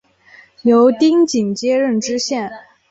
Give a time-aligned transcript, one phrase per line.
[0.63, 2.51] 由丁谨接任知县。